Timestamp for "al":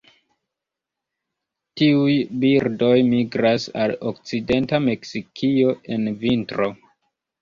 3.83-3.95